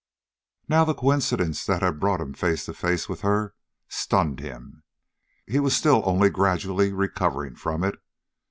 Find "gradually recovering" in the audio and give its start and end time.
6.31-7.53